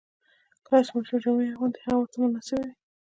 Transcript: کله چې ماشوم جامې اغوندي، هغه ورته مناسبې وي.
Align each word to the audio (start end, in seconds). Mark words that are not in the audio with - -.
کله 0.65 0.79
چې 0.85 0.91
ماشوم 0.95 1.19
جامې 1.23 1.45
اغوندي، 1.49 1.79
هغه 1.85 1.97
ورته 1.99 2.17
مناسبې 2.19 2.57
وي. 2.63 2.71